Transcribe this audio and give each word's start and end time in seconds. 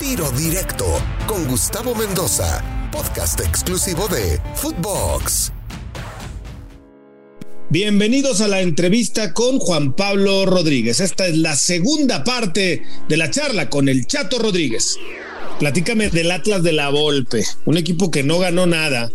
Tiro 0.00 0.28
Directo 0.32 0.86
con 1.26 1.46
Gustavo 1.46 1.94
Mendoza, 1.94 2.62
podcast 2.90 3.40
exclusivo 3.40 4.08
de 4.08 4.40
Footbox. 4.56 5.52
Bienvenidos 7.70 8.40
a 8.40 8.48
la 8.48 8.60
entrevista 8.60 9.32
con 9.32 9.60
Juan 9.60 9.94
Pablo 9.94 10.46
Rodríguez. 10.46 11.00
Esta 11.00 11.26
es 11.28 11.36
la 11.36 11.54
segunda 11.54 12.24
parte 12.24 12.82
de 13.08 13.16
la 13.16 13.30
charla 13.30 13.70
con 13.70 13.88
el 13.88 14.06
Chato 14.06 14.38
Rodríguez. 14.40 14.98
Platícame 15.60 16.10
del 16.10 16.32
Atlas 16.32 16.64
de 16.64 16.72
la 16.72 16.90
Volpe, 16.90 17.44
un 17.64 17.76
equipo 17.76 18.10
que 18.10 18.24
no 18.24 18.40
ganó 18.40 18.66
nada, 18.66 19.10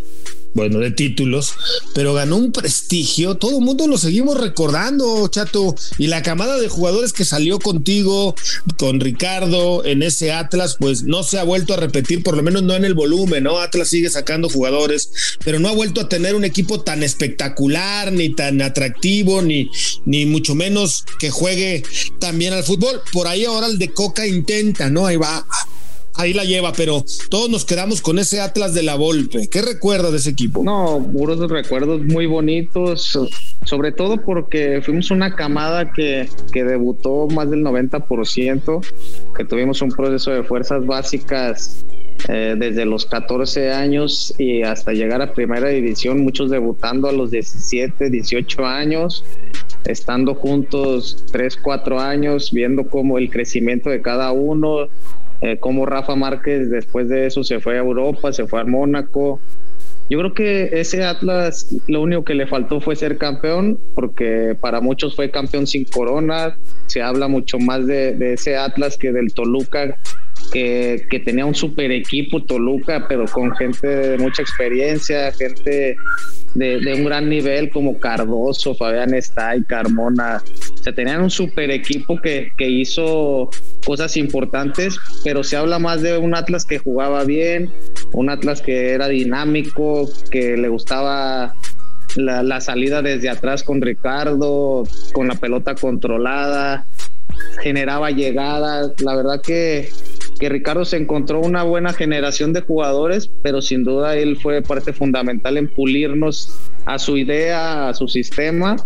bueno, 0.54 0.80
de 0.80 0.92
títulos, 0.92 1.54
pero 1.94 2.14
ganó 2.14 2.38
un 2.38 2.52
prestigio. 2.52 3.36
Todo 3.36 3.60
el 3.60 3.66
mundo 3.66 3.88
lo 3.88 3.98
seguimos 3.98 4.40
recordando, 4.40 5.28
Chato. 5.28 5.76
Y 5.98 6.08
la 6.08 6.24
camada 6.24 6.58
de 6.58 6.68
jugadores 6.68 7.14
que 7.14 7.26
salió 7.26 7.60
contigo, 7.60 8.36
con 8.78 9.00
Ricardo, 9.00 9.86
en 9.86 10.04
ese 10.04 10.32
Atlas, 10.32 10.78
pues 10.80 11.04
no 11.04 11.24
se 11.24 11.40
ha 11.40 11.44
vuelto 11.44 11.74
a 11.74 11.78
repetir, 11.78 12.24
por 12.24 12.36
lo 12.36 12.44
menos 12.44 12.64
no 12.64 12.76
en 12.76 12.86
el 12.86 12.94
volumen, 12.94 13.44
¿no? 13.44 13.60
Atlas 13.60 13.90
sigue 13.90 14.10
sacando 14.10 14.50
jugadores, 14.50 15.12
pero 15.44 15.60
no 15.60 15.70
ha 15.70 15.74
vuelto 15.74 16.02
a 16.02 16.10
tener 16.10 16.36
un 16.36 16.46
equipo 16.46 16.82
tan 16.82 17.04
espectacular, 17.04 18.12
ni 18.12 18.30
tan 18.30 18.62
atractivo, 18.62 19.42
ni, 19.42 19.70
ni 20.06 20.26
mucho 20.26 20.56
menos 20.56 21.06
que 21.20 21.30
juegue 21.30 21.84
también 22.20 22.54
al 22.54 22.64
fútbol. 22.64 23.02
Por 23.12 23.28
ahí 23.28 23.46
ahora 23.46 23.68
el 23.68 23.78
de 23.78 23.94
Coca 23.94 24.26
intenta, 24.26 24.90
¿no? 24.90 25.06
Ahí 25.06 25.18
va 25.18 25.46
ahí 26.20 26.34
la 26.34 26.44
lleva, 26.44 26.74
pero 26.74 27.04
todos 27.30 27.50
nos 27.50 27.66
quedamos 27.66 28.02
con 28.02 28.20
ese 28.20 28.42
Atlas 28.42 28.74
de 28.74 28.84
la 28.84 28.96
Volpe. 28.96 29.48
¿Qué 29.48 29.62
recuerda 29.62 30.12
de 30.12 30.18
ese 30.18 30.32
equipo? 30.32 30.64
No, 30.64 31.08
puros 31.12 31.40
recuerdos 31.50 32.04
muy 32.04 32.26
bonitos, 32.26 33.18
sobre 33.66 33.92
todo 33.92 34.18
porque 34.18 34.82
fuimos 34.84 35.12
una 35.12 35.36
camada 35.36 35.92
que, 35.92 36.30
que 36.52 36.64
debutó 36.64 37.28
más 37.28 37.50
del 37.50 37.64
90%, 37.64 38.86
que 39.36 39.46
tuvimos 39.46 39.82
un 39.82 39.90
proceso 39.90 40.32
de 40.32 40.44
fuerzas 40.44 40.86
básicas 40.86 41.86
eh, 42.28 42.56
desde 42.58 42.86
los 42.86 43.06
14 43.06 43.72
años 43.72 44.36
y 44.38 44.62
hasta 44.64 44.92
llegar 44.92 45.22
a 45.22 45.34
primera 45.34 45.70
división, 45.70 46.20
muchos 46.20 46.50
debutando 46.50 47.08
a 47.08 47.14
los 47.14 47.32
17, 47.32 48.10
18 48.10 48.66
años, 48.66 49.24
estando 49.86 50.36
juntos 50.36 51.24
3, 51.32 51.58
4 51.64 52.00
años, 52.00 52.52
viendo 52.52 52.90
cómo 52.90 53.18
el 53.18 53.30
crecimiento 53.30 53.90
de 53.90 54.02
cada 54.02 54.34
uno, 54.34 54.90
eh, 55.42 55.58
como 55.60 55.86
Rafa 55.86 56.16
Márquez 56.16 56.70
después 56.70 57.10
de 57.10 57.28
eso 57.28 57.44
se 57.44 57.60
fue 57.60 57.76
a 57.76 57.80
Europa, 57.80 58.34
se 58.34 58.48
fue 58.48 58.62
a 58.62 58.66
Mónaco. 58.66 59.40
Yo 60.10 60.18
creo 60.20 60.34
que 60.34 60.70
ese 60.80 61.04
Atlas 61.04 61.76
lo 61.88 62.02
único 62.02 62.26
que 62.26 62.34
le 62.34 62.48
faltó 62.48 62.82
fue 62.82 62.96
ser 62.96 63.18
campeón, 63.18 63.80
porque 63.94 64.56
para 64.60 64.82
muchos 64.82 65.16
fue 65.16 65.30
campeón 65.30 65.68
sin 65.68 65.86
corona. 65.86 66.58
Se 66.88 67.02
habla 67.02 67.28
mucho 67.28 67.60
más 67.60 67.86
de 67.86 68.34
ese 68.34 68.58
Atlas 68.58 68.98
que 68.98 69.12
del 69.12 69.32
Toluca, 69.34 69.96
que, 70.52 71.06
que, 71.10 71.20
tenía 71.20 71.46
un 71.46 71.56
super 71.56 71.92
equipo 71.92 72.44
Toluca, 72.44 73.06
pero 73.08 73.26
con 73.26 73.56
gente 73.56 73.88
de 73.88 74.18
mucha 74.18 74.42
experiencia, 74.42 75.32
gente 75.32 75.96
de, 76.56 76.94
un 76.96 77.06
gran 77.06 77.30
nivel 77.30 77.70
como 77.70 78.00
Cardoso, 78.00 78.76
Fabián 78.76 79.14
Estay, 79.14 79.64
Carmona. 79.64 80.42
O 80.74 80.84
sea, 80.84 80.94
tenían 80.94 81.22
un 81.22 81.30
super 81.30 81.70
equipo 81.72 82.20
que, 82.22 82.52
que 82.58 82.70
hizo 82.70 83.50
cosas 83.86 84.18
importantes, 84.18 84.98
pero 85.24 85.44
se 85.44 85.58
habla 85.58 85.80
más 85.80 86.02
de 86.02 86.18
un 86.18 86.36
Atlas 86.36 86.66
que 86.66 86.80
jugaba 86.80 87.24
bien, 87.24 87.72
un 88.14 88.30
Atlas 88.30 88.62
que 88.62 88.92
era 88.92 89.08
dinámico, 89.08 90.10
que 90.32 90.58
le 90.58 90.68
gustaba 90.70 91.54
la, 92.16 92.44
la, 92.44 92.62
salida 92.62 93.02
desde 93.02 93.30
atrás 93.30 93.64
con 93.64 93.82
Ricardo, 93.82 94.84
con 95.14 95.28
la 95.28 95.36
pelota 95.36 95.76
controlada, 95.76 96.86
generaba 97.62 98.12
llegadas. 98.12 98.94
La 99.02 99.16
verdad 99.16 99.42
que 99.42 99.90
que 100.40 100.50
Ricardo 100.50 100.86
se 100.86 100.98
encontró 100.98 101.42
una 101.42 101.64
buena 101.64 101.94
generación 101.94 102.54
de 102.54 102.62
jugadores, 102.62 103.30
pero 103.44 103.62
sin 103.62 103.84
duda 103.84 104.16
él 104.16 104.38
fue 104.38 104.62
parte 104.62 104.94
fundamental 104.94 105.58
en 105.58 105.68
pulirnos 105.68 106.58
a 106.86 106.98
su 106.98 107.18
idea, 107.18 107.90
a 107.90 107.94
su 107.94 108.08
sistema 108.08 108.78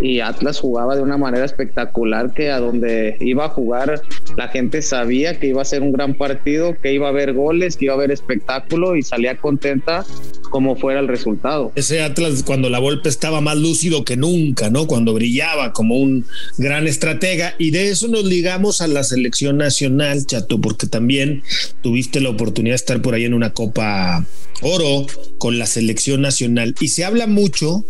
y 0.00 0.20
Atlas 0.20 0.60
jugaba 0.60 0.96
de 0.96 1.02
una 1.02 1.16
manera 1.16 1.44
espectacular 1.44 2.32
que 2.32 2.50
a 2.50 2.60
donde 2.60 3.16
iba 3.20 3.46
a 3.46 3.48
jugar 3.48 4.02
la 4.36 4.48
gente 4.48 4.82
sabía 4.82 5.38
que 5.38 5.48
iba 5.48 5.62
a 5.62 5.64
ser 5.64 5.82
un 5.82 5.92
gran 5.92 6.14
partido, 6.14 6.76
que 6.80 6.92
iba 6.92 7.06
a 7.06 7.10
haber 7.10 7.32
goles, 7.32 7.76
que 7.76 7.86
iba 7.86 7.94
a 7.94 7.96
haber 7.96 8.10
espectáculo 8.10 8.96
y 8.96 9.02
salía 9.02 9.36
contenta 9.36 10.04
como 10.50 10.76
fuera 10.76 11.00
el 11.00 11.08
resultado. 11.08 11.72
Ese 11.74 12.02
Atlas 12.02 12.42
cuando 12.42 12.70
la 12.70 12.78
Volpe 12.78 13.08
estaba 13.08 13.40
más 13.40 13.56
lúcido 13.56 14.04
que 14.04 14.16
nunca, 14.16 14.70
¿no? 14.70 14.86
Cuando 14.86 15.12
brillaba 15.14 15.72
como 15.72 15.96
un 15.96 16.24
gran 16.56 16.86
estratega 16.86 17.54
y 17.58 17.70
de 17.70 17.90
eso 17.90 18.08
nos 18.08 18.24
ligamos 18.24 18.80
a 18.80 18.86
la 18.86 19.02
selección 19.02 19.58
nacional, 19.58 20.24
Chato, 20.26 20.60
porque 20.60 20.86
también 20.86 21.42
tuviste 21.82 22.20
la 22.20 22.30
oportunidad 22.30 22.72
de 22.72 22.76
estar 22.76 23.02
por 23.02 23.14
ahí 23.14 23.24
en 23.24 23.34
una 23.34 23.52
Copa 23.52 24.24
Oro 24.62 25.06
con 25.38 25.58
la 25.58 25.66
selección 25.66 26.20
nacional 26.20 26.74
y 26.80 26.88
se 26.88 27.04
habla 27.04 27.26
mucho 27.26 27.84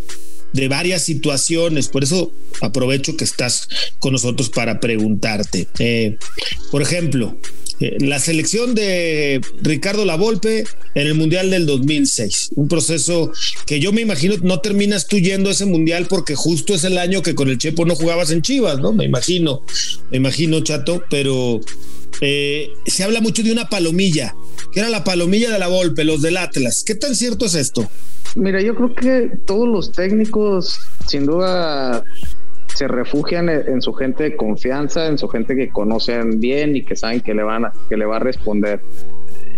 de 0.53 0.69
varias 0.69 1.03
situaciones. 1.03 1.89
Por 1.89 2.05
eso 2.05 2.33
aprovecho 2.61 3.17
que 3.17 3.25
estás 3.25 3.69
con 3.99 4.13
nosotros 4.13 4.51
para 4.51 4.81
preguntarte. 4.81 5.69
Eh, 5.79 6.19
por 6.71 6.83
ejemplo, 6.83 7.37
eh, 7.81 7.97
la 8.01 8.19
selección 8.19 8.75
de 8.75 9.41
Ricardo 9.63 10.05
Lavolpe 10.05 10.65
en 10.95 11.07
el 11.07 11.15
Mundial 11.15 11.51
del 11.51 11.65
2006. 11.67 12.51
Un 12.57 12.67
proceso 12.67 13.33
que 13.67 13.79
yo 13.79 13.93
me 13.93 14.01
imagino 14.01 14.35
no 14.43 14.61
terminas 14.61 15.07
tú 15.07 15.19
yendo 15.19 15.49
a 15.49 15.53
ese 15.53 15.65
Mundial 15.65 16.07
porque 16.09 16.35
justo 16.35 16.75
es 16.75 16.83
el 16.83 16.99
año 16.99 17.23
que 17.23 17.37
con 17.37 17.49
el 17.49 17.59
Chepo 17.59 17.85
no 17.85 17.95
jugabas 17.95 18.31
en 18.31 18.43
Chivas, 18.43 18.81
¿no? 18.81 18.93
Me 18.93 19.05
imagino, 19.05 19.63
me 20.11 20.17
imagino, 20.17 20.61
Chato, 20.61 21.05
pero 21.09 21.61
eh, 22.21 22.71
se 22.87 23.05
habla 23.05 23.21
mucho 23.21 23.45
de 23.45 23.53
una 23.53 23.69
palomilla, 23.69 24.35
que 24.73 24.81
era 24.81 24.89
la 24.89 25.05
palomilla 25.05 25.51
de 25.51 25.59
la 25.61 25.69
Volpe, 25.69 26.03
los 26.05 26.21
del 26.21 26.37
Atlas. 26.37 26.83
¿Qué 26.85 26.97
tan 26.97 27.15
cierto 27.15 27.47
es 27.47 27.55
esto? 27.55 27.89
Mira, 28.39 28.61
yo 28.61 28.77
creo 28.77 28.95
que 28.95 29.33
todos 29.47 29.67
los 29.67 29.91
técnicos, 29.91 30.79
sin 31.09 31.27
duda, 31.27 32.05
se 32.73 32.87
refugian 32.87 33.49
en 33.49 33.83
su 33.83 33.93
gente 33.93 34.23
de 34.23 34.37
confianza, 34.37 35.09
en 35.09 35.19
su 35.19 35.27
gente 35.29 35.57
que 35.57 35.71
conocen 35.71 36.39
bien 36.39 36.77
y 36.77 36.85
que 36.85 36.95
saben 36.95 37.21
que 37.21 37.35
le 37.35 37.43
van 37.43 37.65
a, 37.65 37.73
que 37.89 37.97
le 37.97 38.07
va 38.07 38.17
a 38.17 38.21
responder. 38.21 38.81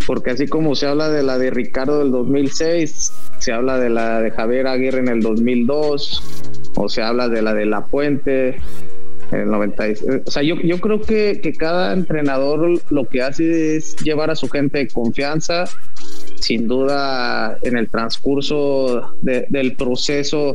Porque 0.07 0.31
así 0.31 0.47
como 0.47 0.73
se 0.73 0.87
habla 0.87 1.09
de 1.09 1.21
la 1.21 1.37
de 1.37 1.51
Ricardo 1.51 1.99
del 1.99 2.09
2006, 2.09 3.13
se 3.37 3.51
habla 3.51 3.77
de 3.77 3.91
la 3.91 4.19
de 4.19 4.31
Javier 4.31 4.65
Aguirre 4.65 4.97
en 4.97 5.09
el 5.09 5.21
2002, 5.21 6.71
o 6.75 6.89
se 6.89 7.03
habla 7.03 7.29
de 7.29 7.43
la 7.43 7.53
de 7.53 7.67
La 7.67 7.85
Puente 7.85 8.57
en 9.31 9.39
el 9.41 9.51
96. 9.51 10.23
O 10.25 10.31
sea, 10.31 10.41
yo, 10.41 10.55
yo 10.55 10.79
creo 10.79 11.01
que, 11.01 11.39
que 11.39 11.53
cada 11.53 11.93
entrenador 11.93 12.81
lo 12.89 13.05
que 13.07 13.21
hace 13.21 13.75
es 13.75 13.95
llevar 13.97 14.31
a 14.31 14.35
su 14.35 14.49
gente 14.49 14.79
de 14.79 14.87
confianza 14.87 15.65
sin 16.41 16.67
duda 16.67 17.57
en 17.61 17.77
el 17.77 17.89
transcurso 17.89 19.13
del 19.21 19.75
proceso, 19.75 20.53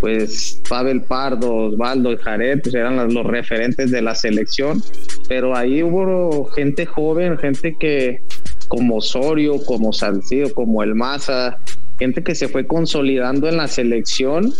pues 0.00 0.60
Pavel 0.68 1.02
Pardo, 1.02 1.54
Osvaldo 1.66 2.12
y 2.12 2.16
Jared 2.16 2.60
pues 2.62 2.74
eran 2.74 3.12
los, 3.12 3.26
referentes 3.26 3.90
de 3.90 4.02
la 4.02 4.14
selección, 4.14 4.82
pero 5.28 5.54
ahí 5.54 5.82
hubo 5.82 6.46
gente 6.46 6.86
joven, 6.86 7.36
gente 7.38 7.76
que 7.78 8.20
como 8.68 8.96
Osorio, 8.96 9.64
como 9.64 9.92
Salcido, 9.92 10.52
como 10.54 10.82
El 10.82 10.94
Maza, 10.94 11.58
gente 11.98 12.22
que 12.22 12.34
se 12.34 12.48
fue 12.48 12.66
consolidando 12.66 13.48
en 13.48 13.58
la 13.58 13.68
selección 13.68 14.52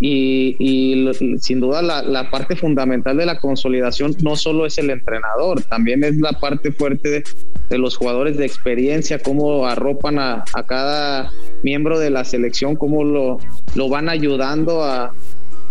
y, 0.00 1.10
sin 1.38 1.60
duda 1.60 1.82
la, 1.82 2.30
parte 2.30 2.56
fundamental 2.56 3.16
de 3.16 3.26
la 3.26 3.38
consolidación 3.38 4.16
no 4.22 4.36
solo 4.36 4.66
es 4.66 4.78
el 4.78 4.90
entrenador, 4.90 5.62
también 5.62 6.02
es 6.04 6.16
la 6.16 6.32
parte 6.32 6.72
fuerte 6.72 7.24
de, 7.70 7.78
los 7.78 7.96
jugadores 7.96 8.36
de 8.36 8.46
experiencia, 8.46 9.18
cómo 9.18 9.66
arropan 9.66 10.18
a, 10.18 10.44
cada 10.66 11.30
miembro 11.62 11.98
de 11.98 12.10
la 12.10 12.24
selección, 12.24 12.76
cómo 12.76 13.04
lo, 13.04 13.38
lo 13.74 13.88
van 13.88 14.08
ayudando 14.08 14.82
a, 14.82 15.12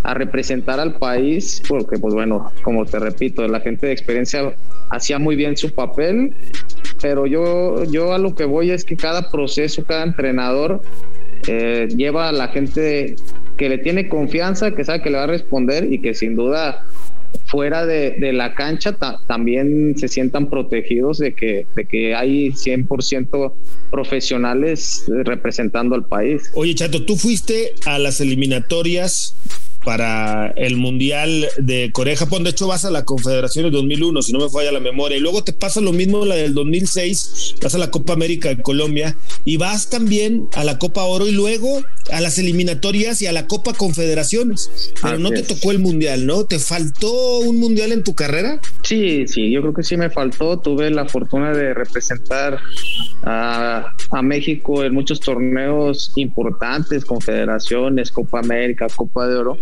representar 0.05 0.81
al 0.81 0.95
país, 0.97 1.63
porque 1.65 1.97
pues 1.97 2.13
bueno, 2.13 2.51
como 2.61 2.83
te 2.85 2.99
repito, 2.99 3.47
la 3.47 3.61
gente 3.61 3.87
de 3.87 3.93
experiencia 3.93 4.53
hacía 4.89 5.17
muy 5.17 5.37
bien 5.37 5.55
su 5.55 5.73
papel, 5.73 6.35
pero 7.01 7.25
yo, 7.25 7.85
yo 7.85 8.13
a 8.13 8.17
lo 8.17 8.35
que 8.35 8.43
voy 8.43 8.71
es 8.71 8.83
que 8.83 8.97
cada 8.97 9.31
proceso, 9.31 9.85
cada 9.85 10.03
entrenador 10.03 10.81
eh, 11.47 11.87
lleva 11.95 12.27
a 12.27 12.31
la 12.33 12.49
gente 12.49 13.15
que 13.57 13.69
le 13.69 13.77
tiene 13.77 14.07
confianza, 14.07 14.71
que 14.71 14.83
sabe 14.83 15.01
que 15.01 15.09
le 15.09 15.17
va 15.17 15.23
a 15.23 15.27
responder 15.27 15.91
y 15.91 15.99
que 15.99 16.13
sin 16.13 16.35
duda 16.35 16.85
fuera 17.45 17.85
de, 17.85 18.31
la 18.33 18.53
cancha 18.55 18.95
también 19.27 19.95
se 19.97 20.07
sientan 20.07 20.49
protegidos 20.49 21.17
de 21.17 21.33
que, 21.33 21.65
de 21.75 21.85
que 21.85 22.15
hay 22.15 22.49
100% 22.49 23.53
profesionales 23.91 25.03
representando 25.23 25.95
al 25.95 26.05
país. 26.05 26.51
Oye, 26.55 26.75
Chato, 26.75 27.03
tú 27.03 27.15
fuiste 27.15 27.73
a 27.85 27.99
las 27.99 28.21
eliminatorias 28.21 29.35
para 29.83 30.53
el 30.55 30.77
Mundial 30.77 31.47
de 31.57 31.91
Corea-Japón. 31.91 32.43
De 32.43 32.51
hecho, 32.51 32.67
vas 32.67 32.85
a 32.85 32.91
la 32.91 33.05
Confederación 33.05 33.65
del 33.65 33.73
2001, 33.73 34.21
si 34.21 34.33
no 34.33 34.39
me 34.39 34.49
falla 34.49 34.71
la 34.71 34.79
memoria. 34.79 35.17
Y 35.17 35.21
luego 35.21 35.43
te 35.43 35.53
pasa 35.53 35.81
lo 35.81 35.91
mismo 35.91 36.25
la 36.25 36.35
del 36.35 36.53
2006, 36.53 37.55
vas 37.61 37.75
a 37.75 37.77
la 37.77 37.91
Copa 37.91 38.13
América 38.13 38.49
de 38.49 38.61
Colombia 38.61 39.17
y 39.45 39.57
vas 39.57 39.89
también 39.89 40.47
a 40.53 40.63
la 40.63 40.79
Copa 40.79 41.03
Oro 41.03 41.27
y 41.27 41.31
luego 41.31 41.81
a 42.11 42.21
las 42.21 42.37
eliminatorias 42.37 43.21
y 43.21 43.27
a 43.27 43.31
la 43.31 43.47
Copa 43.47 43.73
Confederaciones. 43.73 44.93
Pero 45.01 45.19
no 45.19 45.31
te 45.31 45.43
tocó 45.43 45.71
el 45.71 45.79
Mundial, 45.79 46.25
¿no? 46.25 46.45
¿Te 46.45 46.59
faltó 46.59 47.39
un 47.39 47.59
Mundial 47.59 47.91
en 47.91 48.03
tu 48.03 48.13
carrera? 48.15 48.59
Sí, 48.83 49.27
sí, 49.27 49.51
yo 49.51 49.61
creo 49.61 49.73
que 49.73 49.83
sí 49.83 49.97
me 49.97 50.09
faltó. 50.09 50.59
Tuve 50.59 50.89
la 50.89 51.07
fortuna 51.07 51.51
de 51.51 51.73
representar 51.73 52.59
a, 53.23 53.91
a 54.11 54.21
México 54.21 54.83
en 54.83 54.93
muchos 54.93 55.19
torneos 55.19 56.11
importantes, 56.15 57.05
confederaciones, 57.05 58.11
Copa 58.11 58.39
América, 58.39 58.87
Copa 58.95 59.27
de 59.27 59.35
Oro, 59.35 59.57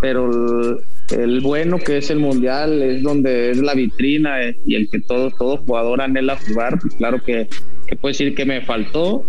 pero 0.00 0.78
el, 1.10 1.40
bueno 1.40 1.78
que 1.78 1.98
es 1.98 2.10
el 2.10 2.18
mundial 2.18 2.82
es 2.82 3.02
donde 3.02 3.50
es 3.50 3.58
la 3.58 3.74
vitrina 3.74 4.42
eh, 4.42 4.56
y 4.64 4.74
el 4.74 4.88
que 4.90 5.00
todo, 5.00 5.30
todo 5.30 5.58
jugador 5.58 6.00
anhela 6.00 6.36
jugar, 6.36 6.78
pues 6.80 6.94
claro 6.94 7.22
que, 7.24 7.48
que 7.86 7.96
puedo 7.96 8.12
decir 8.12 8.34
que 8.34 8.44
me 8.44 8.60
faltó, 8.62 9.24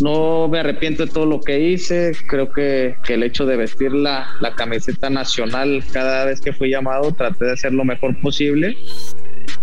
no 0.00 0.48
me 0.48 0.60
arrepiento 0.60 1.06
de 1.06 1.12
todo 1.12 1.26
lo 1.26 1.40
que 1.40 1.60
hice. 1.60 2.12
Creo 2.28 2.52
que, 2.52 2.96
que 3.04 3.14
el 3.14 3.22
hecho 3.22 3.46
de 3.46 3.56
vestir 3.56 3.92
la, 3.92 4.28
la, 4.40 4.54
camiseta 4.54 5.10
nacional 5.10 5.82
cada 5.92 6.24
vez 6.24 6.40
que 6.40 6.52
fui 6.52 6.70
llamado, 6.70 7.12
traté 7.12 7.46
de 7.46 7.52
hacer 7.52 7.72
lo 7.72 7.84
mejor 7.84 8.18
posible 8.20 8.76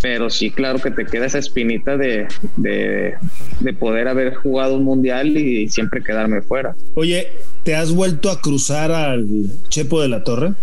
pero 0.01 0.29
sí, 0.29 0.51
claro 0.51 0.79
que 0.79 0.91
te 0.91 1.05
queda 1.05 1.25
esa 1.25 1.39
espinita 1.39 1.97
de, 1.97 2.27
de, 2.57 3.73
poder 3.73 4.07
haber 4.07 4.35
jugado 4.35 4.77
un 4.77 4.83
mundial 4.83 5.35
y 5.37 5.67
siempre 5.69 6.03
quedarme 6.03 6.41
fuera. 6.41 6.75
Oye, 6.95 7.27
¿te 7.63 7.75
has 7.75 7.93
vuelto 7.93 8.29
a 8.29 8.41
cruzar 8.41 8.91
al 8.91 9.27
Chepo 9.69 10.01
de 10.01 10.09
la 10.09 10.23
Torre? 10.23 10.53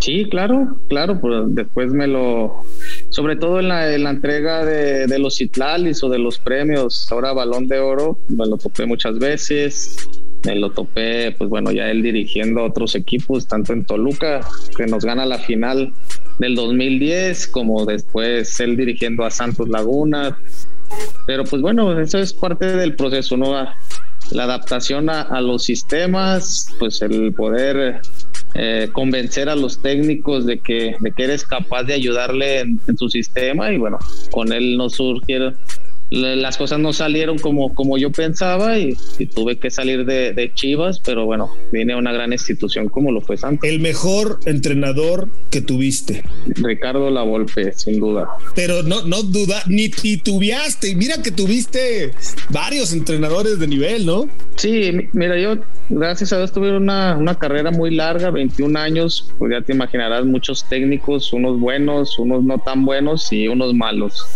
Sí, 0.00 0.26
claro, 0.30 0.78
claro, 0.88 1.20
pues 1.20 1.42
después 1.48 1.92
me 1.92 2.06
lo, 2.06 2.62
sobre 3.12 3.36
todo 3.36 3.60
en 3.60 3.68
la, 3.68 3.94
en 3.94 4.04
la 4.04 4.10
entrega 4.10 4.64
de, 4.64 5.18
los 5.18 5.36
Citlalis 5.36 6.02
o 6.02 6.08
de 6.08 6.18
los 6.18 6.38
premios, 6.38 7.06
ahora 7.10 7.34
Balón 7.34 7.68
de 7.68 7.78
Oro, 7.78 8.18
me 8.28 8.46
lo 8.46 8.56
topé 8.56 8.86
muchas 8.86 9.18
veces, 9.18 10.08
me 10.46 10.56
lo 10.56 10.70
topé, 10.70 11.32
pues 11.32 11.50
bueno, 11.50 11.70
ya 11.72 11.90
él 11.90 12.02
dirigiendo 12.02 12.60
a 12.60 12.64
otros 12.64 12.94
equipos, 12.94 13.46
tanto 13.46 13.74
en 13.74 13.84
Toluca, 13.84 14.40
que 14.78 14.86
nos 14.86 15.04
gana 15.04 15.26
la 15.26 15.38
final 15.38 15.92
del 16.38 16.54
2010, 16.54 17.48
como 17.48 17.84
después 17.84 18.58
él 18.60 18.78
dirigiendo 18.78 19.26
a 19.26 19.30
Santos 19.30 19.68
Laguna. 19.68 20.38
Pero 21.26 21.44
pues 21.44 21.60
bueno, 21.60 22.00
eso 22.00 22.18
es 22.18 22.32
parte 22.32 22.64
del 22.64 22.96
proceso, 22.96 23.36
¿no? 23.36 23.52
La 24.30 24.44
adaptación 24.44 25.10
a, 25.10 25.38
los 25.42 25.64
sistemas, 25.64 26.68
pues 26.78 27.02
el 27.02 27.34
poder 27.34 28.00
eh, 28.54 28.90
convencer 28.92 29.48
a 29.48 29.56
los 29.56 29.80
técnicos 29.80 30.46
de 30.46 30.58
que, 30.58 30.96
de 31.00 31.12
que 31.12 31.24
eres 31.24 31.44
capaz 31.44 31.84
de 31.84 31.94
ayudarle 31.94 32.60
en, 32.60 32.80
en 32.86 32.98
su 32.98 33.08
sistema 33.08 33.72
y 33.72 33.78
bueno, 33.78 33.98
con 34.30 34.52
él 34.52 34.76
nos 34.76 34.94
surgieron 34.94 35.56
las 36.12 36.58
cosas 36.58 36.78
no 36.78 36.92
salieron 36.92 37.38
como, 37.38 37.74
como 37.74 37.96
yo 37.96 38.12
pensaba 38.12 38.78
y, 38.78 38.94
tuve 39.34 39.56
que 39.56 39.70
salir 39.70 40.04
de, 40.04 40.52
Chivas, 40.54 41.00
pero 41.00 41.24
bueno, 41.24 41.50
vine 41.72 41.94
a 41.94 41.96
una 41.96 42.12
gran 42.12 42.32
institución 42.32 42.88
como 42.88 43.10
lo 43.12 43.22
fue 43.22 43.36
Santos. 43.36 43.68
El 43.68 43.80
mejor 43.80 44.40
entrenador 44.44 45.28
que 45.50 45.62
tuviste. 45.62 46.22
Ricardo 46.46 47.10
Lavolpe, 47.10 47.72
sin 47.72 47.98
duda. 47.98 48.28
Pero 48.54 48.82
no, 48.82 49.06
no 49.06 49.22
duda, 49.22 49.62
ni 49.66 49.88
titubeaste. 49.88 50.94
Mira 50.96 51.22
que 51.22 51.30
tuviste 51.30 52.12
varios 52.50 52.92
entrenadores 52.92 53.58
de 53.58 53.66
nivel, 53.66 54.04
¿no? 54.04 54.28
Sí, 54.56 55.08
mira, 55.12 55.38
yo 55.38 55.56
gracias 55.88 56.32
a 56.32 56.38
Dios 56.38 56.52
tuve 56.52 56.76
una, 56.76 57.16
una 57.16 57.38
carrera 57.38 57.70
muy 57.70 57.94
larga, 57.94 58.30
21 58.30 58.78
años, 58.78 59.32
pues 59.38 59.52
ya 59.52 59.62
te 59.62 59.72
imaginarás 59.72 60.24
muchos 60.26 60.68
técnicos, 60.68 61.32
unos 61.32 61.58
buenos, 61.58 62.18
unos 62.18 62.42
no 62.44 62.58
tan 62.58 62.84
buenos 62.84 63.32
y 63.32 63.48
unos 63.48 63.72
malos. 63.72 64.26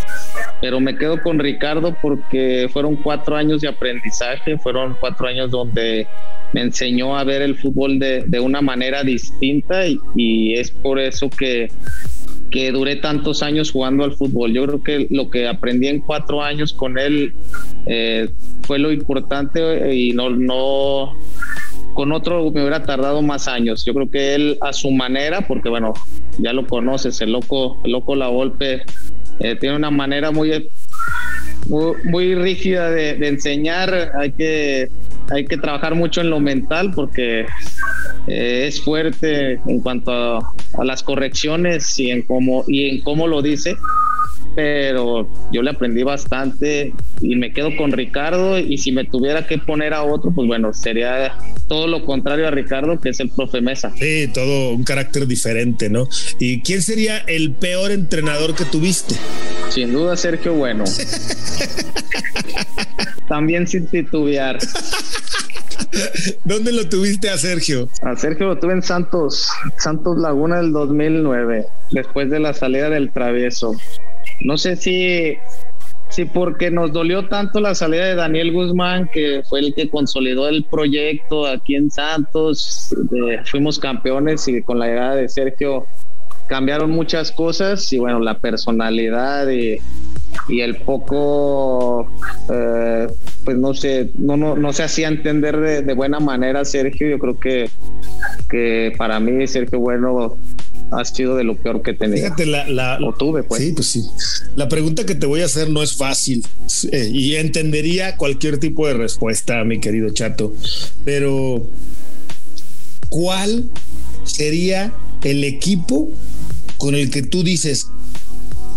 Pero 0.63 0.81
me 0.81 0.97
quedo 0.97 1.23
con 1.23 1.39
Ricardo 1.39 1.66
porque 2.01 2.69
fueron 2.73 2.97
cuatro 2.97 3.37
años 3.37 3.61
de 3.61 3.69
aprendizaje, 3.69 4.59
fueron 4.59 4.97
cuatro 5.01 5.27
años 5.27 5.51
donde 5.51 6.07
me 6.53 6.63
enseñó 6.63 7.19
a 7.19 7.25
ver 7.25 7.43
el 7.43 7.57
fútbol 7.57 7.99
de, 7.99 8.25
de 8.27 8.41
una 8.41 8.61
manera 8.61 9.03
distinta 9.03 9.85
y, 9.87 10.55
es 10.55 10.71
por 10.71 10.99
eso 10.99 11.29
que, 11.29 11.71
que 12.51 12.73
duré 12.73 12.97
tantos 12.97 13.43
años 13.43 13.71
jugando 13.71 14.05
al 14.05 14.13
fútbol. 14.13 14.53
Yo 14.53 14.65
creo 14.67 14.83
que 14.83 15.07
lo 15.11 15.31
que 15.31 15.49
aprendí 15.49 15.89
en 15.89 16.01
cuatro 16.01 16.43
años 16.43 16.73
con 16.73 16.99
él 16.99 17.35
eh, 17.87 18.31
fue 18.63 18.79
lo 18.79 18.93
importante 18.93 19.95
y 19.95 20.13
no, 20.13 20.31
no 20.31 21.15
con 21.95 22.13
otro 22.13 22.51
me 22.53 22.61
hubiera 22.61 22.85
tardado 22.85 23.23
más 23.23 23.49
años. 23.49 23.85
Yo 23.85 23.95
creo 23.95 24.11
que 24.11 24.35
él 24.35 24.59
a 24.61 24.73
su 24.73 24.91
manera, 24.91 25.41
porque 25.47 25.69
bueno, 25.69 25.95
ya 26.39 26.53
lo 26.53 26.67
conoces, 26.67 27.21
el 27.21 27.33
loco, 27.33 27.81
el 27.85 27.93
loco 27.93 28.15
La 28.15 28.29
Volpe 28.29 28.83
eh, 29.41 29.57
tiene 29.57 29.77
una 29.77 29.91
manera 29.91 30.31
muy 30.31 30.53
muy, 31.69 32.35
rígida 32.35 32.91
de, 32.91 33.27
enseñar, 33.27 34.13
hay 34.19 34.33
que, 34.33 34.89
hay 35.31 35.45
que 35.45 35.57
trabajar 35.57 35.95
mucho 35.95 36.21
en 36.21 36.31
lo 36.31 36.41
mental 36.41 36.93
porque 36.95 37.47
eh, 38.27 38.65
es 38.67 38.81
fuerte 38.81 39.61
en 39.67 39.81
cuanto 39.81 40.13
a, 40.13 40.55
a, 40.79 40.85
las 40.85 41.03
correcciones 41.03 41.99
y 41.99 42.11
en 42.11 42.23
cómo, 42.23 42.65
y 42.67 42.89
en 42.89 43.01
cómo 43.03 43.27
lo 43.27 43.43
dice 43.43 43.77
pero 44.57 45.29
yo 45.53 45.63
le 45.63 45.71
aprendí 45.71 46.03
bastante 46.03 46.95
y 47.21 47.37
me 47.37 47.53
quedo 47.53 47.77
con 47.77 47.93
Ricardo 47.93 48.59
y 48.59 48.79
si 48.79 48.91
me 48.91 49.05
tuviera 49.05 49.47
que 49.47 49.59
poner 49.59 49.93
a 49.93 50.03
otro, 50.03 50.33
pues 50.35 50.49
bueno, 50.49 50.73
sería 50.73 51.37
todo 51.69 51.87
lo 51.87 52.07
contrario 52.07 52.49
a 52.49 52.51
Ricardo, 52.51 52.99
que 52.99 53.11
es 53.11 53.21
el 53.21 53.29
profe 53.29 53.61
Mesa. 53.61 53.93
Sí, 53.99 54.29
todo 54.33 54.73
un 54.73 54.83
carácter 54.83 55.27
diferente, 55.27 55.91
¿no? 55.91 56.09
¿Y 56.41 56.63
quién 56.63 56.83
sería 56.83 57.19
el 57.19 57.53
peor 57.53 57.91
entrenador 57.91 58.55
que 58.55 58.65
tuviste? 58.65 59.15
Sin 59.69 59.93
duda, 59.93 60.17
Sergio 60.17 60.55
Bueno. 60.55 60.85
También 63.29 63.67
sin 63.67 63.87
titubear. 63.89 64.59
¿Dónde 66.45 66.73
lo 66.73 66.89
tuviste 66.89 67.31
a 67.31 67.39
Sergio? 67.39 67.89
A 68.03 68.17
Sergio 68.17 68.47
lo 68.47 68.59
tuve 68.59 68.75
en 68.75 68.83
Santos, 68.83 69.49
Santos 69.79 70.19
Laguna 70.19 70.59
del 70.59 70.73
2009, 70.73 71.67
después 71.91 72.31
de 72.31 72.41
la 72.41 72.53
salida 72.53 72.91
del 72.91 73.13
travieso. 73.13 73.73
No 74.41 74.59
sé 74.59 74.77
si, 74.77 75.37
si 76.11 76.25
porque 76.25 76.71
nos 76.71 76.93
dolió 76.93 77.29
tanto 77.29 77.61
la 77.61 77.75
salida 77.75 78.07
de 78.07 78.15
Daniel 78.15 78.53
Guzmán, 78.53 79.09
que 79.13 79.43
fue 79.49 79.61
el 79.61 79.75
que 79.75 79.89
consolidó 79.89 80.49
el 80.49 80.65
proyecto 80.65 81.47
aquí 81.47 81.75
en 81.77 81.91
Santos, 81.91 82.95
fuimos 83.51 83.79
campeones 83.79 84.47
y 84.49 84.63
con 84.63 84.79
la 84.79 84.87
llegada 84.87 85.17
de 85.17 85.29
Sergio 85.29 85.87
cambiaron 86.47 86.91
muchas 86.91 87.33
cosas 87.33 87.93
y 87.93 87.99
bueno, 87.99 88.21
la 88.21 88.39
personalidad 88.39 89.49
y, 89.49 89.81
el 90.49 90.77
poco, 90.77 92.09
eh, 92.53 93.09
pues 93.45 93.57
no 93.57 93.75
sé, 93.75 94.11
no, 94.19 94.37
no, 94.37 94.55
no 94.55 94.73
se 94.73 94.85
hacía 94.85 95.09
entender 95.09 95.59
de, 95.59 95.83
de, 95.83 95.95
buena 95.95 96.21
manera 96.21 96.65
Sergio. 96.65 97.09
Yo 97.09 97.19
creo 97.19 97.41
que, 97.41 97.71
que 98.49 98.93
para 98.97 99.19
mí 99.19 99.47
Sergio 99.47 99.81
Bueno 99.81 100.37
ha 100.91 101.05
sido 101.05 101.37
de 101.37 101.45
lo 101.45 101.57
peor 101.57 101.83
que 101.83 101.95
tenido. 101.95 102.25
Fíjate, 102.25 102.47
la, 102.47 102.67
la 102.69 102.99
tuve, 103.19 103.43
pues. 103.43 103.63
Sí, 103.63 103.73
pues 103.73 103.89
sí. 103.89 104.05
La 104.55 104.69
pregunta 104.69 105.05
que 105.05 105.15
te 105.15 105.27
voy 105.27 105.43
a 105.43 105.47
hacer 105.47 105.71
no 105.71 105.83
es 105.83 105.95
fácil 105.95 106.47
eh, 106.93 107.11
y 107.13 107.37
entendería 107.37 108.17
cualquier 108.17 108.59
tipo 108.59 108.87
de 108.87 108.95
respuesta, 108.95 109.63
mi 109.65 109.81
querido 109.81 110.11
Chato, 110.11 110.53
pero 111.05 111.69
¿cuál 113.09 113.69
sería 114.25 114.93
el 115.23 115.45
equipo 115.45 116.11
con 116.79 116.95
el 116.95 117.11
que 117.11 117.23
tú 117.23 117.43
dices, 117.43 117.89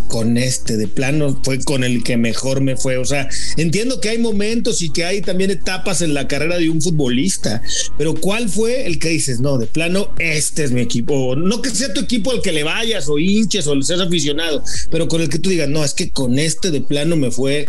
con 0.09 0.37
este, 0.37 0.75
de 0.75 0.87
plano 0.87 1.39
fue 1.43 1.63
con 1.63 1.85
el 1.85 2.03
que 2.03 2.17
mejor 2.17 2.59
me 2.59 2.75
fue. 2.75 2.97
O 2.97 3.05
sea, 3.05 3.29
entiendo 3.55 4.01
que 4.01 4.09
hay 4.09 4.17
momentos 4.17 4.81
y 4.81 4.89
que 4.89 5.05
hay 5.05 5.21
también 5.21 5.51
etapas 5.51 6.01
en 6.01 6.13
la 6.13 6.27
carrera 6.27 6.57
de 6.57 6.69
un 6.69 6.81
futbolista, 6.81 7.61
pero 7.97 8.15
¿cuál 8.15 8.49
fue 8.49 8.87
el 8.87 8.99
que 8.99 9.09
dices, 9.09 9.39
no, 9.39 9.57
de 9.57 9.67
plano, 9.67 10.13
este 10.19 10.65
es 10.65 10.71
mi 10.71 10.81
equipo? 10.81 11.35
no 11.35 11.61
que 11.61 11.69
sea 11.69 11.93
tu 11.93 12.01
equipo 12.01 12.31
al 12.31 12.41
que 12.41 12.51
le 12.51 12.63
vayas 12.63 13.07
o 13.07 13.19
hinches 13.19 13.67
o 13.67 13.81
seas 13.81 14.01
aficionado, 14.01 14.63
pero 14.91 15.07
con 15.07 15.21
el 15.21 15.29
que 15.29 15.39
tú 15.39 15.49
digas, 15.49 15.69
no, 15.69 15.85
es 15.85 15.93
que 15.93 16.09
con 16.09 16.39
este 16.39 16.71
de 16.71 16.81
plano 16.81 17.15
me 17.15 17.31
fue 17.31 17.67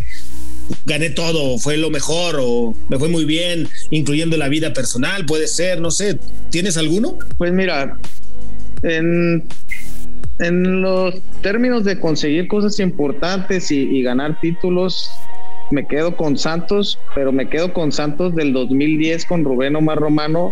gané 0.85 1.09
todo, 1.11 1.59
fue 1.59 1.77
lo 1.77 1.89
mejor 1.89 2.37
o 2.41 2.75
me 2.89 2.97
fue 2.97 3.07
muy 3.07 3.25
bien, 3.25 3.69
incluyendo 3.91 4.35
la 4.37 4.49
vida 4.49 4.73
personal, 4.73 5.25
puede 5.25 5.47
ser, 5.47 5.79
no 5.79 5.91
sé. 5.91 6.17
¿Tienes 6.49 6.77
alguno? 6.77 7.19
Pues 7.37 7.51
mira, 7.53 7.99
en 8.83 9.43
en 10.41 10.81
los 10.81 11.21
términos 11.41 11.83
de 11.83 11.99
conseguir 11.99 12.47
cosas 12.47 12.79
importantes 12.79 13.71
y, 13.71 14.01
ganar 14.01 14.39
títulos, 14.39 15.11
me 15.69 15.85
quedo 15.85 16.17
con 16.17 16.37
Santos, 16.37 16.99
pero 17.15 17.31
me 17.31 17.47
quedo 17.47 17.73
con 17.73 17.91
Santos 17.91 18.35
del 18.35 18.51
2010 18.51 19.25
con 19.25 19.43
Rubén 19.45 19.75
Omar 19.75 19.99
Romano, 19.99 20.51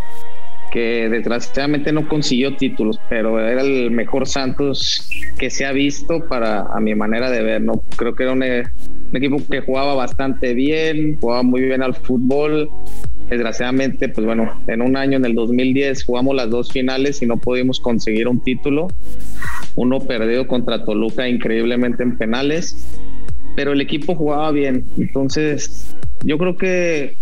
que 0.72 1.10
desgraciadamente 1.10 1.92
no 1.92 2.08
consiguió 2.08 2.56
títulos, 2.56 3.00
pero 3.10 3.40
era 3.40 3.62
el 3.62 3.90
mejor 3.90 4.28
Santos 4.28 5.10
que 5.40 5.50
se 5.50 5.66
ha 5.66 5.72
visto 5.72 6.28
para 6.28 6.62
a 6.62 6.80
mi 6.80 6.94
manera 6.94 7.32
de 7.32 7.42
ver, 7.42 7.62
¿no? 7.62 7.82
Creo 7.98 8.16
que 8.16 8.24
era 8.24 8.34
un, 8.34 8.44
equipo 8.44 9.38
que 9.50 9.62
jugaba 9.62 9.96
bastante 9.96 10.54
bien, 10.54 11.18
jugaba 11.20 11.42
muy 11.42 11.62
bien 11.62 11.82
al 11.82 11.96
fútbol, 11.96 12.70
Desgraciadamente, 13.30 14.10
pues 14.10 14.26
bueno, 14.26 14.60
en 14.66 14.82
un 14.82 14.98
año, 14.98 15.18
en 15.18 15.26
el 15.26 15.36
2010, 15.36 16.04
jugamos 16.04 16.36
las 16.36 16.50
dos 16.50 16.72
finales 16.72 17.22
y 17.22 17.28
no 17.28 17.38
pudimos 17.38 17.80
conseguir 17.80 18.28
un 18.28 18.42
título. 18.42 18.88
Uno 19.80 20.02
perdido 20.02 20.46
contra 20.46 20.84
Toluca 20.84 21.30
increíblemente 21.30 22.04
en 22.04 22.18
penales, 22.18 22.86
pero 23.56 23.72
el 23.72 23.80
equipo 23.80 24.14
jugaba 24.14 24.52
bien. 24.52 24.84
Entonces, 24.98 25.96
yo 26.22 26.38
creo 26.38 26.58
que 26.58 27.16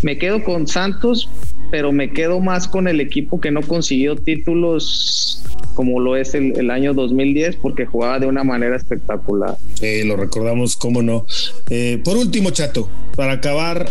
me 0.00 0.16
quedo 0.16 0.42
con 0.42 0.66
Santos, 0.66 1.28
pero 1.70 1.92
me 1.92 2.10
quedo 2.14 2.40
más 2.40 2.66
con 2.66 2.88
el 2.88 3.02
equipo 3.02 3.42
que 3.42 3.50
no 3.50 3.60
consiguió 3.60 4.16
títulos 4.16 5.44
como 5.74 6.00
lo 6.00 6.16
es 6.16 6.34
el, 6.34 6.70
año 6.70 6.94
2010 6.94 7.56
porque 7.56 7.84
jugaba 7.84 8.18
de 8.18 8.26
una 8.26 8.42
manera 8.42 8.74
espectacular. 8.74 9.58
lo 10.04 10.16
recordamos, 10.16 10.76
cómo 10.76 11.02
no. 11.02 11.26
Eh, 11.68 12.00
por 12.02 12.16
último, 12.16 12.52
Chato, 12.52 12.88
para 13.16 13.34
acabar 13.34 13.90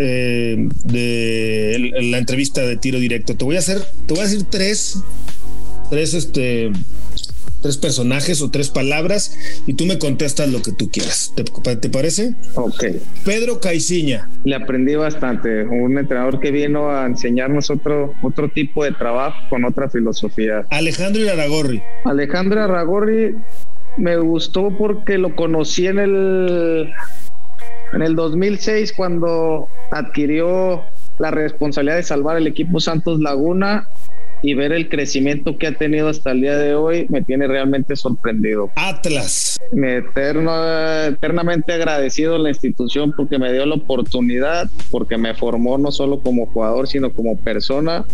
eh, 0.00 0.68
de 0.84 1.92
la 2.02 2.18
entrevista 2.18 2.60
de 2.60 2.76
tiro 2.76 3.00
directo, 3.00 3.36
te 3.36 3.44
voy 3.46 3.56
a 3.56 3.60
hacer, 3.60 3.80
te 4.06 4.12
voy 4.12 4.20
a 4.22 4.26
decir 4.26 4.44
tres, 4.50 5.02
tres 5.88 6.12
este 6.12 6.70
tres 7.64 7.78
personajes 7.78 8.42
o 8.42 8.50
tres 8.50 8.68
palabras 8.68 9.38
y 9.66 9.72
tú 9.72 9.86
me 9.86 9.98
contestas 9.98 10.52
lo 10.52 10.60
que 10.60 10.70
tú 10.70 10.90
quieras. 10.90 11.32
¿Te, 11.34 11.88
parece? 11.88 12.34
Ok. 12.56 12.84
Pedro 13.24 13.58
Caiciña. 13.58 14.28
Le 14.44 14.54
aprendí 14.54 14.96
bastante. 14.96 15.64
Un 15.64 15.96
entrenador 15.96 16.40
que 16.40 16.50
vino 16.50 16.90
a 16.90 17.06
enseñarnos 17.06 17.70
otro, 17.70 18.12
otro 18.20 18.50
tipo 18.50 18.84
de 18.84 18.92
trabajo 18.92 19.38
con 19.48 19.64
otra 19.64 19.88
filosofía. 19.88 20.66
Alejandro 20.68 21.22
Aragorri. 21.32 21.82
Alejandro 22.04 22.62
Aragorri 22.62 23.34
me 23.96 24.18
gustó 24.18 24.68
porque 24.76 25.16
lo 25.16 25.34
conocí 25.34 25.86
en 25.86 26.00
el 26.00 26.92
en 27.94 28.02
el 28.02 28.14
2006 28.14 28.92
cuando 28.94 29.68
adquirió 29.90 30.82
la 31.18 31.30
responsabilidad 31.30 31.96
de 31.96 32.02
salvar 32.02 32.36
el 32.36 32.46
equipo 32.46 32.78
Santos 32.78 33.20
Laguna 33.20 33.88
y 34.44 34.52
ver 34.52 34.72
el 34.72 34.90
crecimiento 34.90 35.56
que 35.56 35.68
ha 35.68 35.72
tenido 35.72 36.08
hasta 36.08 36.32
el 36.32 36.42
día 36.42 36.58
de 36.58 36.74
hoy 36.74 37.06
me 37.08 37.22
tiene 37.22 37.46
realmente 37.46 37.96
sorprendido. 37.96 38.70
Atlas. 38.76 39.58
Me 39.72 39.96
eterno, 39.96 40.52
eternamente 41.06 41.72
agradecido 41.72 42.34
a 42.34 42.38
la 42.38 42.50
institución 42.50 43.14
porque 43.16 43.38
me 43.38 43.50
dio 43.50 43.64
la 43.64 43.76
oportunidad, 43.76 44.68
porque 44.90 45.16
me 45.16 45.34
formó 45.34 45.78
no 45.78 45.90
solo 45.90 46.20
como 46.20 46.44
jugador, 46.46 46.86
sino 46.88 47.10
como 47.10 47.38
persona 47.38 48.04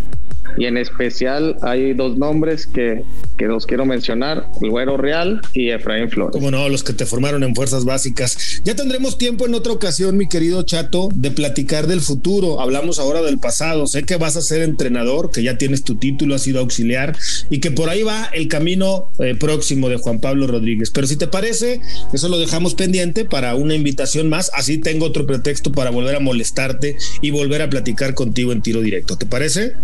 y 0.57 0.67
en 0.67 0.77
especial 0.77 1.57
hay 1.63 1.95
dos 1.95 2.17
nombres 2.19 2.67
que, 2.67 3.05
que 3.39 3.47
los 3.47 3.67
quiero 3.67 3.85
mencionar, 3.87 4.47
Güero 4.61 4.97
Real 4.97 5.41
y 5.53 5.71
Efraín 5.71 6.11
Flores. 6.11 6.33
Como 6.33 6.51
no, 6.51 6.69
los 6.69 6.83
que 6.83 6.93
te 6.93 7.07
formaron 7.07 7.43
en 7.45 7.55
fuerzas 7.55 7.85
básicas. 7.85 8.61
Ya 8.65 8.75
tendremos 8.75 9.17
tiempo 9.17 9.47
en 9.47 9.55
otra 9.55 9.73
ocasión, 9.73 10.17
mi 10.17 10.29
querido 10.29 10.63
Chato, 10.63 11.09
de 11.15 11.31
platicar 11.31 11.87
del 11.87 12.01
futuro. 12.01 12.61
Hablamos 12.61 12.99
ahora 12.99 13.23
del 13.23 13.39
pasado. 13.39 13.87
Sé 13.87 14.03
que 14.03 14.17
vas 14.17 14.37
a 14.37 14.43
ser 14.43 14.63
entrenador, 14.63 15.31
que 15.31 15.43
ya 15.43 15.57
tienes 15.57 15.85
tu 15.85 15.97
título, 15.97 16.20
has 16.35 16.43
sido 16.43 16.61
auxiliar 16.61 17.17
y 17.51 17.61
que 17.61 17.71
por 17.71 17.89
ahí 17.89 18.03
va 18.03 18.27
el 18.33 18.49
camino 18.49 19.11
eh, 19.19 19.35
próximo 19.35 19.89
de 19.89 19.97
Juan 19.97 20.21
Pablo 20.21 20.47
Rodríguez. 20.47 20.91
Pero 20.91 21.07
si 21.07 21.17
te 21.17 21.27
parece, 21.27 21.81
eso 22.13 22.29
lo 22.29 22.39
dejamos 22.39 22.75
pendiente 22.75 23.25
para 23.25 23.55
una 23.55 23.75
invitación 23.75 24.29
más. 24.29 24.51
Así 24.55 24.79
tengo 24.79 25.07
otro 25.07 25.27
pretexto 25.27 25.73
para 25.73 25.91
volver 25.91 26.17
a 26.17 26.21
molestarte 26.21 26.97
y 27.21 27.31
volver 27.31 27.63
a 27.63 27.71
platicar 27.71 28.15
contigo 28.15 28.53
en 28.53 28.63
tiro 28.63 28.81
directo. 28.81 29.17
¿Te 29.17 29.27
parece? 29.27 29.75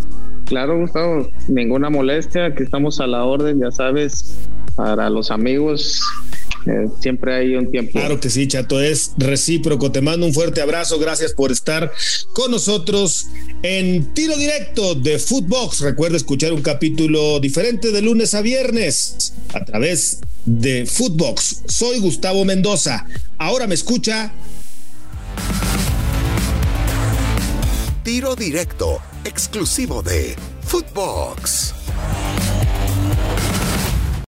Claro, 0.46 0.78
Gustavo, 0.78 1.28
ninguna 1.48 1.90
molestia, 1.90 2.46
aquí 2.46 2.62
estamos 2.62 3.00
a 3.00 3.08
la 3.08 3.24
orden, 3.24 3.58
ya 3.60 3.72
sabes, 3.72 4.36
para 4.76 5.10
los 5.10 5.32
amigos. 5.32 6.00
Eh, 6.66 6.88
siempre 7.00 7.34
hay 7.34 7.54
un 7.54 7.70
tiempo. 7.70 7.92
Claro 7.92 8.18
que 8.18 8.28
sí, 8.28 8.48
Chato, 8.48 8.80
es 8.80 9.12
recíproco. 9.18 9.92
Te 9.92 10.00
mando 10.00 10.26
un 10.26 10.34
fuerte 10.34 10.60
abrazo. 10.60 10.98
Gracias 10.98 11.32
por 11.32 11.52
estar 11.52 11.92
con 12.32 12.50
nosotros 12.50 13.28
en 13.62 14.12
tiro 14.14 14.36
directo 14.36 14.94
de 14.94 15.18
Footbox. 15.18 15.80
Recuerda 15.80 16.16
escuchar 16.16 16.52
un 16.52 16.62
capítulo 16.62 17.38
diferente 17.38 17.92
de 17.92 18.02
lunes 18.02 18.34
a 18.34 18.40
viernes 18.40 19.34
a 19.54 19.64
través 19.64 20.20
de 20.44 20.86
Footbox. 20.86 21.62
Soy 21.68 22.00
Gustavo 22.00 22.44
Mendoza. 22.44 23.06
Ahora 23.38 23.66
me 23.66 23.74
escucha. 23.74 24.32
Tiro 28.02 28.34
directo 28.34 29.00
exclusivo 29.24 30.02
de 30.02 30.34
Footbox. 30.62 31.75